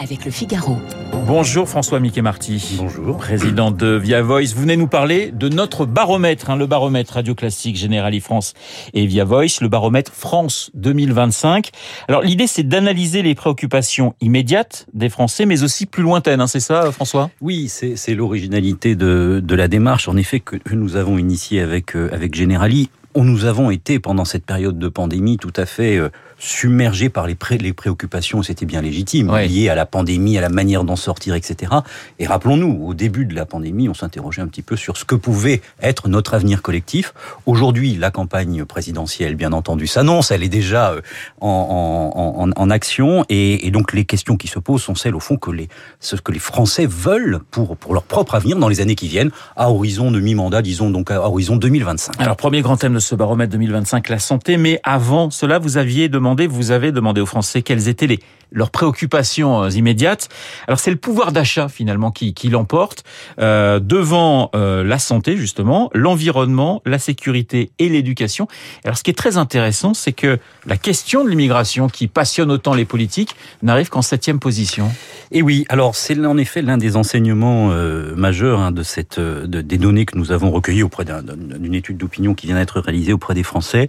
[0.00, 0.78] avec le Figaro.
[1.26, 2.76] Bonjour François Mickey Marty.
[2.78, 3.18] Bonjour.
[3.18, 4.54] Président de Via Voice.
[4.54, 8.54] Vous venez nous parler de notre baromètre, hein, le baromètre Radio Classique Generali France
[8.94, 11.70] et Via Voice, le baromètre France 2025.
[12.08, 16.40] Alors l'idée c'est d'analyser les préoccupations immédiates des Français, mais aussi plus lointaines.
[16.40, 17.30] Hein, c'est ça François?
[17.42, 22.08] Oui, c'est l'originalité de, de, la démarche, en effet, que nous avons initiée avec, euh,
[22.12, 22.88] avec Generali.
[23.16, 27.34] Nous avons été, pendant cette période de pandémie, tout à fait euh, submergé par les,
[27.34, 31.34] pré les préoccupations, c'était bien légitime, liées à la pandémie, à la manière d'en sortir,
[31.34, 31.72] etc.
[32.20, 35.16] Et rappelons-nous, au début de la pandémie, on s'interrogeait un petit peu sur ce que
[35.16, 37.12] pouvait être notre avenir collectif.
[37.46, 41.00] Aujourd'hui, la campagne présidentielle, bien entendu, s'annonce, elle est déjà euh,
[41.40, 45.20] en, en, en action, et, et, donc les questions qui se posent sont celles, au
[45.20, 45.68] fond, que les,
[45.98, 49.30] ce que les Français veulent pour, pour leur propre avenir dans les années qui viennent,
[49.56, 52.20] à horizon de mi-mandat, disons donc à horizon 2025.
[52.20, 56.08] Alors, premier grand thème de ce baromètre 2025, la santé, mais avant cela, vous aviez
[56.08, 58.20] demandé vous avez demandé aux Français quelles étaient les,
[58.52, 60.28] leurs préoccupations euh, immédiates.
[60.66, 63.04] Alors c'est le pouvoir d'achat finalement qui, qui l'emporte
[63.40, 68.48] euh, devant euh, la santé justement, l'environnement, la sécurité et l'éducation.
[68.84, 72.74] Alors ce qui est très intéressant, c'est que la question de l'immigration qui passionne autant
[72.74, 74.90] les politiques n'arrive qu'en septième position.
[75.32, 77.68] Et oui, alors c'est en effet l'un des enseignements
[78.16, 82.34] majeurs hein, de cette de, des données que nous avons recueillies auprès d'une étude d'opinion
[82.34, 82.80] qui vient d'être
[83.12, 83.88] auprès des Français.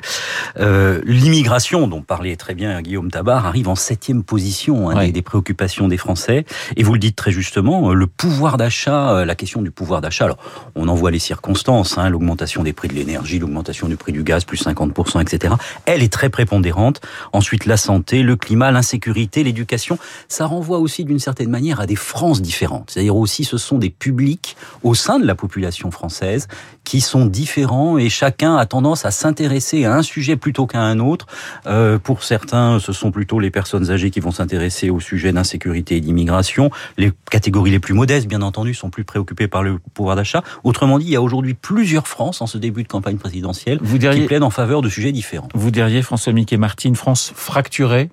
[0.59, 5.21] Euh, L'immigration, dont parlait très bien Guillaume Tabar, arrive en septième position hein, des, des,
[5.21, 6.45] préoccupations des Français.
[6.75, 10.01] Et vous le dites très justement, euh, le pouvoir d'achat, euh, la question du pouvoir
[10.01, 10.25] d'achat.
[10.25, 10.37] Alors,
[10.75, 14.23] on en voit les circonstances, hein, l'augmentation des prix de l'énergie, l'augmentation du prix du
[14.23, 15.55] gaz, plus 50%, etc.
[15.85, 17.01] Elle est très prépondérante.
[17.33, 19.97] Ensuite, la santé, le climat, l'insécurité, l'éducation.
[20.27, 22.91] Ça renvoie aussi d'une certaine manière à des France différentes.
[22.91, 26.47] C'est-à-dire aussi ce sont des publics au sein de la population française
[26.83, 30.99] qui sont différents et chacun a tendance à s'intéresser à un sujet plutôt qu'à un
[30.99, 31.27] autre.
[31.67, 35.97] Euh, pour certains, ce sont plutôt les personnes âgées qui vont s'intéresser au sujet d'insécurité
[35.97, 36.71] et d'immigration.
[36.97, 40.43] Les catégories les plus modestes, bien entendu, sont plus préoccupées par le pouvoir d'achat.
[40.63, 43.97] Autrement dit, il y a aujourd'hui plusieurs France en ce début de campagne présidentielle vous
[43.97, 45.49] diriez, qui plaident en faveur de sujets différents.
[45.53, 48.09] Vous diriez, François Mickey Martin, une France fracturée?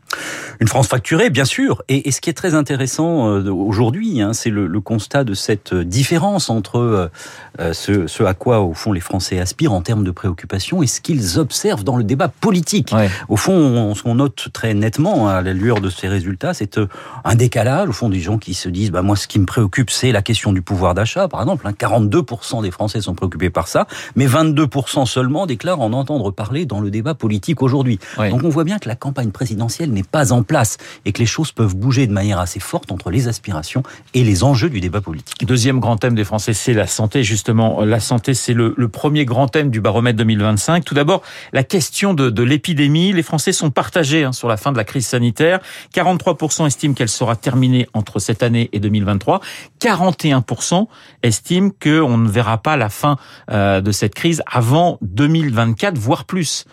[0.60, 1.82] Une France fracturée, bien sûr.
[1.88, 5.34] Et, et ce qui est très intéressant euh, aujourd'hui, hein, c'est le, le, constat de
[5.34, 10.04] cette différence entre euh, ce, ce à quoi au fond les Français aspirent en termes
[10.04, 12.92] de préoccupation et ce qu'ils observent dans le débat politique.
[12.92, 13.10] Ouais.
[13.28, 16.86] Au fond, ce qu'on note très nettement à la lueur de ces résultats, c'est euh,
[17.24, 19.91] un décalage au fond des gens qui se disent bah moi ce qui me préoccupe
[19.91, 21.66] c'est la question du pouvoir d'achat par exemple.
[21.66, 23.86] Hein, 42% des Français sont préoccupés par ça,
[24.16, 27.98] mais 22% seulement déclarent en entendre parler dans le débat politique aujourd'hui.
[28.18, 28.30] Ouais.
[28.30, 31.26] Donc on voit bien que la campagne présidentielle n'est pas en place et que les
[31.26, 33.82] choses peuvent bouger de manière assez forte entre les aspirations
[34.14, 35.44] et les enjeux du débat politique.
[35.47, 37.22] Deuxième grand thème des Français, c'est la santé.
[37.22, 40.84] Justement, la santé, c'est le, le, premier grand thème du baromètre 2025.
[40.84, 41.22] Tout d'abord,
[41.53, 43.12] la question de, de l'épidémie.
[43.12, 45.60] Les Français sont partagés hein, sur la fin de la crise sanitaire.
[45.94, 49.41] 43% estiment qu'elle sera terminée entre cette année et 2023.
[49.81, 50.86] 41%
[51.22, 53.16] estiment qu'on ne verra pas la fin
[53.50, 56.65] euh, de cette crise avant 2024, voire plus.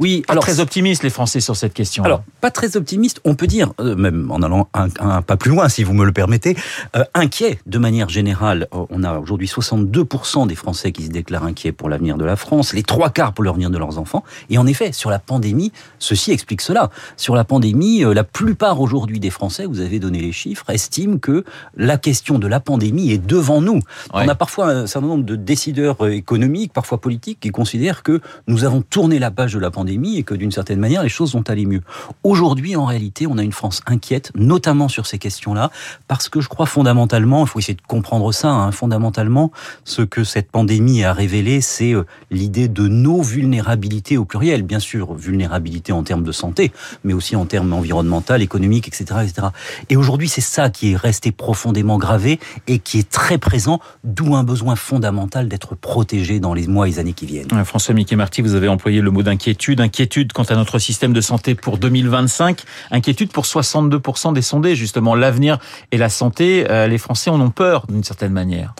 [0.00, 2.04] Oui, alors très optimistes les Français sur cette question.
[2.04, 3.20] Alors, pas très optimiste.
[3.24, 6.04] On peut dire, euh, même en allant un, un, pas plus loin, si vous me
[6.04, 6.56] le permettez,
[6.96, 8.68] euh, inquiet de manière générale.
[8.72, 12.72] On a aujourd'hui 62% des Français qui se déclarent inquiets pour l'avenir de la France,
[12.72, 14.24] les trois quarts pour l'avenir de leurs enfants.
[14.50, 16.90] Et en effet, sur la pandémie, ceci explique cela.
[17.16, 21.44] Sur la pandémie, la plupart aujourd'hui des Français, vous avez donné les chiffres, estiment que
[21.76, 23.74] la question de la pandémie est devant nous.
[23.74, 24.24] Ouais.
[24.24, 28.64] On a parfois un certain nombre de décideurs économiques, parfois politiques, qui considèrent que nous
[28.64, 31.44] avons tourné la page de la pandémie et que d'une certaine manière, les choses vont
[31.46, 31.82] aller mieux.
[32.24, 35.70] Aujourd'hui, en réalité, on a une France inquiète, notamment sur ces questions-là,
[36.08, 39.52] parce que je crois fondamentalement, il faut essayer de comprendre ça, hein, fondamentalement,
[39.84, 41.94] ce que cette pandémie a révélé, c'est
[42.30, 44.62] l'idée de nos vulnérabilités au pluriel.
[44.62, 46.72] Bien sûr, vulnérabilité en termes de santé,
[47.04, 49.20] mais aussi en termes environnemental, économique, etc.
[49.22, 49.48] etc.
[49.88, 54.34] Et aujourd'hui, c'est ça qui est resté profondément gravé et qui est très présent, d'où
[54.34, 57.48] un besoin fondamental d'être protégé dans les mois et les années qui viennent.
[57.64, 59.80] François Mickey Marty, vous avez employé le mot d'inquiétude.
[59.80, 62.62] Inquiétude quant à notre système de santé pour 2025.
[62.90, 65.14] Inquiétude pour 62% des sondés, justement.
[65.14, 65.58] L'avenir
[65.90, 68.74] et la santé, euh, les Français en ont peur, d'une certaine manière.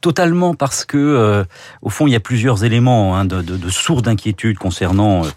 [0.00, 1.44] Totalement, parce que, euh,
[1.82, 5.24] au fond, il y a plusieurs éléments hein, de, de, de sourdes inquiétudes concernant...
[5.24, 5.28] Euh,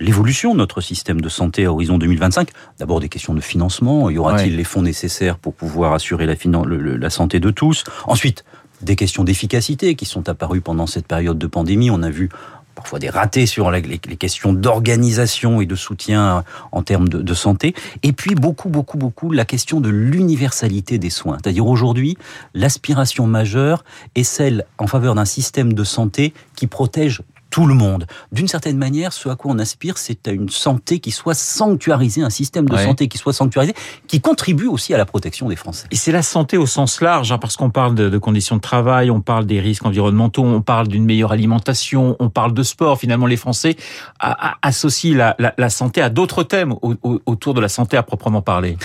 [0.00, 2.48] l'évolution de notre système de santé à horizon 2025.
[2.78, 4.10] D'abord des questions de financement.
[4.10, 4.56] Y aura-t-il ouais.
[4.56, 6.34] les fonds nécessaires pour pouvoir assurer la,
[6.64, 7.84] le, le, la santé de tous?
[8.06, 8.44] Ensuite,
[8.82, 11.90] des questions d'efficacité qui sont apparues pendant cette période de pandémie.
[11.90, 12.28] On a vu
[12.74, 17.74] parfois des ratés sur les, questions d'organisation et de soutien en termes de, de, santé.
[18.02, 21.38] Et puis beaucoup, beaucoup, beaucoup la question de l'universalité des soins.
[21.42, 22.16] C'est-à-dire aujourd'hui,
[22.54, 23.84] l'aspiration majeure
[24.14, 27.22] est celle en faveur d'un système de santé qui protège
[27.54, 28.06] tout le monde.
[28.32, 32.20] D'une certaine manière, ce à quoi on aspire, c'est à une santé qui soit sanctuarisée,
[32.20, 33.74] un système de santé qui soit sanctuarisé,
[34.08, 35.86] qui contribue aussi à la protection des Français.
[35.92, 39.08] Et c'est la santé au sens large, hein, parce qu'on parle de, conditions de travail,
[39.08, 42.98] on parle des risques environnementaux, on parle d'une meilleure alimentation, on parle de sport.
[42.98, 43.76] Finalement, les Français
[44.18, 48.76] associent la, santé à d'autres thèmes autour de la santé à proprement parler.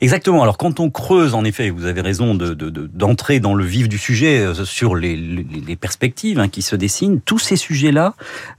[0.00, 0.44] Exactement.
[0.44, 3.98] Alors quand on creuse, en effet, vous avez raison d'entrer de, dans le vif du
[3.98, 8.11] sujet euh, sur les, les perspectives hein, qui se dessinent, tous ces sujets-là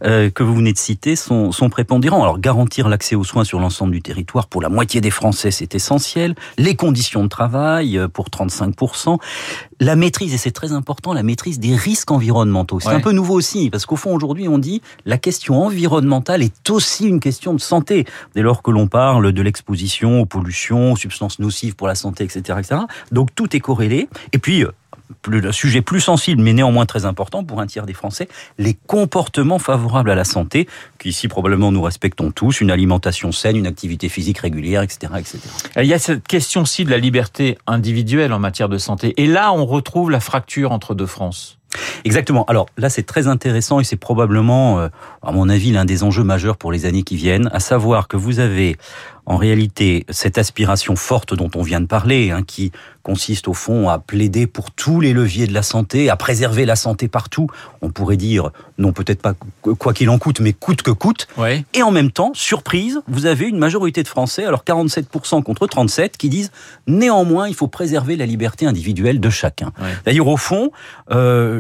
[0.03, 2.23] euh, que vous venez de citer sont, sont prépondérants.
[2.23, 5.75] Alors garantir l'accès aux soins sur l'ensemble du territoire pour la moitié des Français, c'est
[5.75, 6.35] essentiel.
[6.57, 9.17] Les conditions de travail euh, pour 35%.
[9.79, 12.79] La maîtrise, et c'est très important, la maîtrise des risques environnementaux.
[12.79, 16.69] C'est un peu nouveau aussi, parce qu'au fond, aujourd'hui, on dit la question environnementale est
[16.69, 18.05] aussi une question de santé.
[18.33, 22.23] Dès lors que l'on parle de l'exposition aux pollutions, aux substances nocives pour la santé,
[22.23, 22.81] etc., etc.
[23.11, 24.07] Donc tout est corrélé.
[24.31, 24.65] Et puis,
[25.27, 28.27] euh, le sujet plus sensible, mais néanmoins très important pour un tiers des Français,
[28.57, 30.67] les comportements favorables à la santé,
[30.99, 35.39] qu'ici probablement nous respectons tous, une alimentation saine, une activité physique régulière, etc., etc.
[35.77, 39.13] Il y a cette question-ci de la liberté individuelle en matière de santé.
[39.17, 41.57] Et là, on retrouve la fracture entre deux France.
[42.05, 42.45] Exactement.
[42.45, 44.89] Alors là, c'est très intéressant et c'est probablement, euh,
[45.21, 48.17] à mon avis, l'un des enjeux majeurs pour les années qui viennent, à savoir que
[48.17, 48.77] vous avez
[49.25, 52.71] en réalité cette aspiration forte dont on vient de parler, hein, qui
[53.03, 56.75] consiste au fond à plaider pour tous les leviers de la santé, à préserver la
[56.75, 57.47] santé partout.
[57.81, 61.27] On pourrait dire, non peut-être pas quoi qu'il en coûte, mais coûte que coûte.
[61.73, 66.17] Et en même temps, surprise, vous avez une majorité de Français, alors 47% contre 37,
[66.17, 66.51] qui disent
[66.87, 69.73] néanmoins il faut préserver la liberté individuelle de chacun.
[70.05, 70.71] D'ailleurs au fond,
[71.11, 71.59] euh,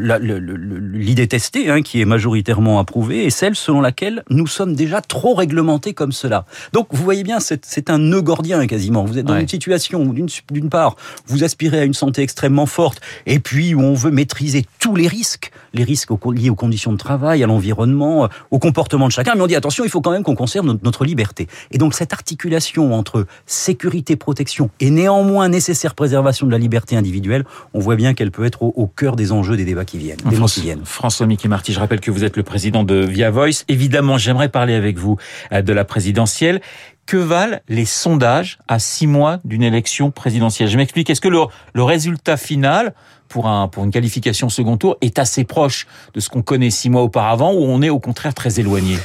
[0.93, 5.33] l'idée testée, hein, qui est majoritairement approuvée, est celle selon laquelle nous sommes déjà trop
[5.33, 6.45] réglementés comme cela.
[6.71, 7.52] Donc vous voyez bien, c'est
[7.87, 9.03] un nœud gordien quasiment.
[9.03, 10.95] Vous êtes dans une situation où d'une part,
[11.27, 15.07] vous aspirez à une santé extrêmement forte, et puis où on veut maîtriser tous les
[15.07, 19.41] risques, les risques liés aux conditions de travail, à l'environnement, au comportement de chacun, mais
[19.41, 21.47] on dit attention, il faut quand même qu'on conserve notre, liberté.
[21.71, 27.43] Et donc cette articulation entre sécurité, protection et néanmoins nécessaire préservation de la liberté individuelle,
[27.73, 30.17] on voit bien qu'elle peut être au, cœur des enjeux des débats qui viennent.
[30.17, 30.85] qui viennent.
[30.85, 33.65] François Mickey Marty, je rappelle que vous êtes le président de Via Voice.
[33.67, 35.17] Évidemment, j'aimerais parler avec vous
[35.51, 36.61] euh, de la présidentielle
[37.05, 40.69] que valent les sondages à six mois d'une élection présidentielle?
[40.69, 41.09] Je m'explique.
[41.09, 41.39] Est-ce que le,
[41.73, 42.93] le, résultat final
[43.27, 46.89] pour, un, pour une qualification second tour est assez proche de ce qu'on connaît six
[46.89, 48.97] mois auparavant ou on est au contraire très éloigné?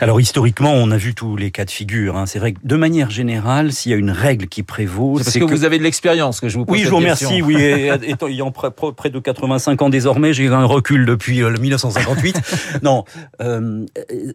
[0.00, 2.16] Alors historiquement, on a vu tous les cas de figure.
[2.16, 2.26] Hein.
[2.26, 5.38] C'est vrai que de manière générale, s'il y a une règle qui prévaut, c'est parce
[5.38, 7.40] que, vous avez de l'expérience que je vous pose Oui, je vous remercie.
[7.42, 7.56] Oui,
[8.02, 12.36] étant ayant près de 85 ans désormais, j'ai un recul depuis 1958.
[12.36, 13.04] Euh, non,
[13.40, 13.86] euh,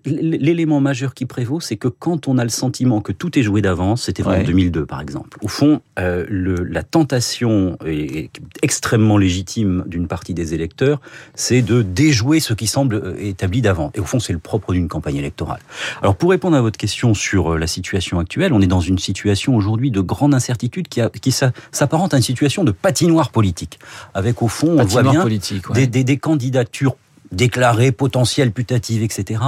[0.06, 3.62] l'élément majeur qui prévaut, c'est que quand on a le sentiment que tout est joué
[3.62, 5.38] d'avance, c'était en 2002 par exemple.
[5.42, 8.32] Au fond, euh, le, la tentation est
[8.62, 11.02] extrêmement légitime d'une partie des électeurs,
[11.36, 13.92] c'est de déjouer ce qui semble établi d'avant.
[13.94, 15.51] Et au fond, c'est le propre d'une campagne électorale.
[16.02, 18.98] Alors pour répondre à votre question sur euh, la situation actuelle, on est dans une
[18.98, 23.80] situation aujourd'hui de grande incertitude qui, qui s'apparente à une situation de patinoire politique,
[24.14, 25.26] avec au fond, on voit bien
[25.74, 26.96] des, des, des candidatures
[27.32, 29.42] déclarées, potentielles, putatives, etc.,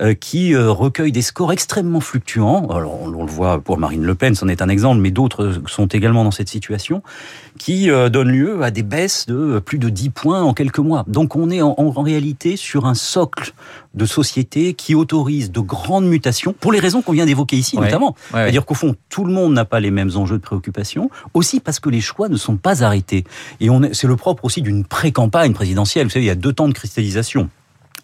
[0.00, 2.68] euh, qui euh, recueillent des scores extrêmement fluctuants.
[2.68, 5.86] Alors, on, le voit pour Marine Le Pen, c'en est un exemple, mais d'autres sont
[5.86, 7.02] également dans cette situation,
[7.58, 11.04] qui euh, donnent lieu à des baisses de plus de 10 points en quelques mois.
[11.06, 13.54] Donc, on est en, en réalité sur un socle
[13.94, 18.14] de société qui autorise de grandes mutations, pour les raisons qu'on vient d'évoquer ici, notamment.
[18.30, 21.80] C'est-à-dire qu'au fond, tout le monde n'a pas les mêmes enjeux de préoccupation, aussi parce
[21.80, 23.24] que les choix ne sont pas arrêtés.
[23.60, 26.06] Et c'est le propre aussi d'une pré-campagne présidentielle.
[26.06, 27.05] Vous savez, il y a deux temps de cristallisation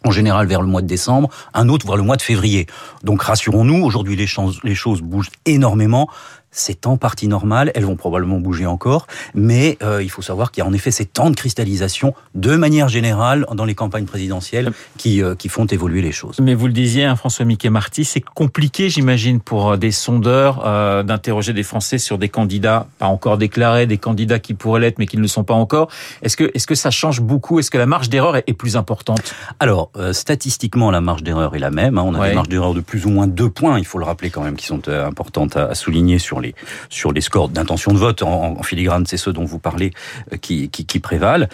[0.04, 2.66] en général vers le mois de décembre, un autre vers le mois de février.
[3.04, 4.26] Donc rassurons-nous, aujourd'hui les,
[4.64, 6.08] les choses bougent énormément
[6.52, 10.62] c'est en partie normal, elles vont probablement bouger encore, mais euh, il faut savoir qu'il
[10.62, 14.70] y a en effet ces temps de cristallisation de manière générale dans les campagnes présidentielles
[14.98, 16.38] qui, euh, qui font évoluer les choses.
[16.40, 20.62] Mais vous le disiez, hein, François Mickey Marty, c'est compliqué, j'imagine, pour euh, des sondeurs
[20.66, 24.98] euh, d'interroger des Français sur des candidats pas encore déclarés, des candidats qui pourraient l'être
[24.98, 25.88] mais qui ne le sont pas encore.
[26.22, 27.58] Est-ce que, est-ce que ça change beaucoup?
[27.58, 29.34] Est-ce que la marge d'erreur est, plus importante?
[29.60, 31.96] Alors, statistiquement, la marge d'erreur est la même.
[31.96, 32.02] Hein.
[32.04, 34.28] On a des marges d'erreur de plus ou moins deux points, il faut le rappeler
[34.28, 36.41] quand même, qui sont importantes à, à souligner sur
[36.88, 39.92] sur les scores d'intention de vote en, filigrane, c'est ceux dont vous parlez
[40.32, 41.48] euh, qui, qui, prévalent.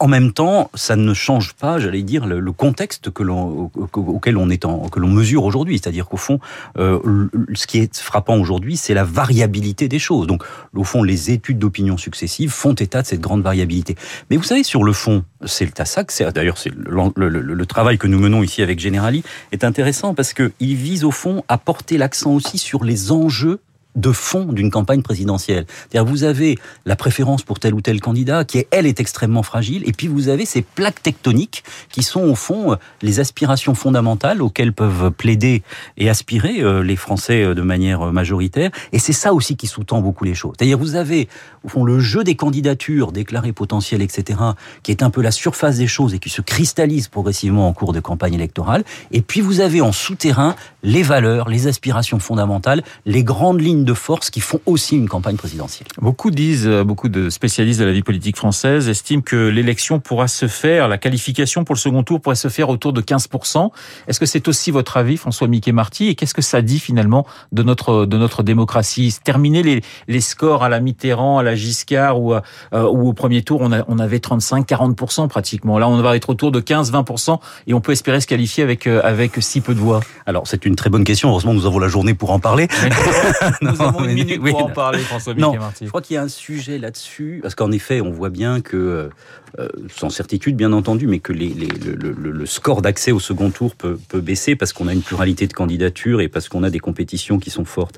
[0.00, 4.48] En même temps, ça ne change pas, j'allais dire, le, contexte que l'on, auquel on
[4.48, 5.78] est en, que l'on mesure aujourd'hui.
[5.78, 6.38] C'est-à-dire qu'au fond,
[6.78, 10.26] euh, ce qui est frappant aujourd'hui, c'est la variabilité des choses.
[10.26, 13.96] Donc, au fond, les études d'opinion successives font état de cette grande variabilité.
[14.30, 17.98] Mais vous savez, sur le fond, c'est ça que c'est, d'ailleurs, c'est le, le, travail
[17.98, 21.58] que nous menons ici avec Generali est intéressant parce que il vise au fond à
[21.58, 23.60] porter l'accent aussi sur les enjeux
[23.96, 25.66] de fond d'une campagne présidentielle.
[25.90, 29.82] C'est-à-dire vous avez la préférence pour tel ou tel candidat qui, elle, est extrêmement fragile,
[29.86, 34.72] et puis vous avez ces plaques tectoniques qui sont au fond les aspirations fondamentales auxquelles
[34.72, 35.62] peuvent plaider
[35.96, 38.70] et aspirer euh, les Français euh, de manière majoritaire.
[38.92, 40.54] Et c'est ça aussi qui sous-tend beaucoup les choses.
[40.58, 41.28] C'est-à-dire vous avez
[41.64, 44.38] au fond le jeu des candidatures déclarées potentielles, etc.,
[44.82, 47.92] qui est un peu la surface des choses et qui se cristallise progressivement en cours
[47.92, 48.84] de campagne électorale.
[49.10, 53.94] Et puis vous avez en souterrain les valeurs, les aspirations fondamentales, les grandes lignes de
[53.94, 55.88] force qui font aussi une campagne présidentielle.
[56.00, 60.28] Beaucoup disent, euh, beaucoup de spécialistes de la vie politique française estiment que l'élection pourra
[60.28, 63.70] se faire, la qualification pour le second tour pourrait se faire autour de 15%.
[64.06, 67.26] Est-ce que c'est aussi votre avis, François Mickey Marty Et qu'est-ce que ça dit finalement
[67.52, 69.16] de notre, de notre démocratie?
[69.22, 72.40] Terminer les, les scores à la Mitterrand, à la Giscard ou, euh,
[72.72, 75.78] ou au premier tour, on, a, on avait 35-40% pratiquement.
[75.78, 79.00] Là, on va être autour de 15-20% et on peut espérer se qualifier avec, euh,
[79.04, 80.00] avec si peu de voix.
[80.26, 81.30] Alors, c'est une très bonne question.
[81.30, 82.68] Heureusement, nous avons la journée pour en parler.
[83.72, 86.28] nous avons une minute pour en parler, François non, Je crois qu'il y a un
[86.28, 89.10] sujet là-dessus, parce qu'en effet, on voit bien que,
[89.58, 93.50] euh, sans certitude bien entendu, mais que les, les, le, le, score d'accès au second
[93.50, 96.70] tour peut, peut baisser parce qu'on a une pluralité de candidatures et parce qu'on a
[96.70, 97.96] des compétitions qui sont fortes.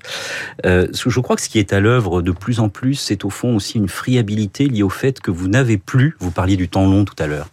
[0.66, 3.30] Euh, je crois que ce qui est à l'œuvre de plus en plus, c'est au
[3.30, 6.86] fond aussi une friabilité liée au fait que vous n'avez plus, vous parliez du temps
[6.86, 7.48] long tout à l'heure,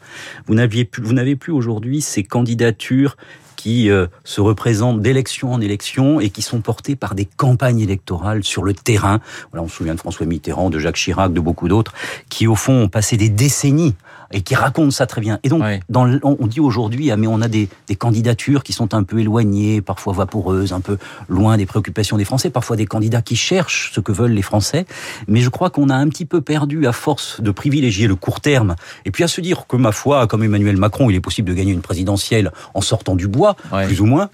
[0.48, 3.18] vous n'aviez plus, vous n'avez plus aujourd'hui ces candidatures
[3.68, 8.46] qui euh, se représentent d'élection en élection et qui sont portés par des campagnes électorales
[8.46, 9.20] sur le terrain.
[9.52, 11.94] Voilà, on se souvient de François Mitterrand, de Jacques Chirac, de beaucoup d'autres,
[12.30, 13.94] qui au fond ont passé des décennies
[14.32, 15.40] et qui racontent ça très bien.
[15.44, 18.94] Et donc, dans, on dit aujourd'hui, ah, mais on a des, des, candidatures qui sont
[18.94, 20.98] un peu éloignées, parfois vaporeuses, un peu
[21.30, 24.86] loin des préoccupations des Français, parfois des candidats qui cherchent ce que veulent les Français.
[25.28, 28.42] Mais je crois qu'on a un petit peu perdu à force de privilégier le court
[28.42, 31.50] terme et puis à se dire que, ma foi, comme Emmanuel Macron, il est possible
[31.50, 33.56] de gagner une présidentielle en sortant du bois,
[33.86, 34.30] plus ou moins,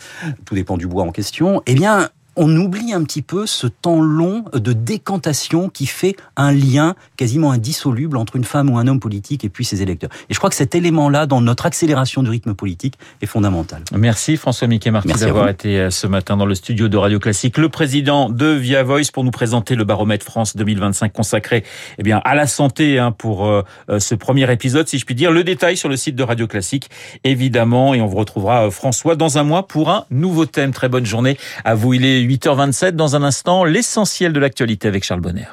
[0.46, 1.62] tout dépend du bois en question.
[1.66, 6.52] Eh bien, on oublie un petit peu ce temps long de décantation qui fait un
[6.52, 10.10] lien quasiment indissoluble entre une femme ou un homme politique et puis ses électeurs.
[10.30, 13.84] Et je crois que cet élément-là, dans notre accélération du rythme politique, est fondamental.
[13.96, 17.58] Merci François Mickey Martin d'avoir été euh, ce matin dans le studio de Radio Classique,
[17.58, 21.64] le président de Via Voice pour nous présenter le baromètre France 2025 consacré
[21.98, 25.16] eh bien à la santé hein, pour euh, euh, ce premier épisode, si je puis
[25.16, 25.32] dire.
[25.32, 26.90] Le détail sur le site de Radio Classique,
[27.24, 30.72] évidemment, et on vous retrouvera François dans un mois pour un nouveau thème.
[30.72, 31.94] Très bonne journée à vous.
[31.94, 32.92] Il est 8h27.
[32.92, 35.48] Dans un instant, l'essentiel de l'actualité avec Charles Bonner.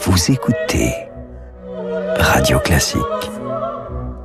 [0.00, 0.92] Vous écoutez
[2.18, 3.00] Radio Classique.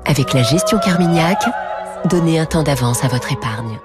[0.05, 1.43] Avec la gestion Carmignac,
[2.05, 3.79] donnez un temps d'avance à votre épargne.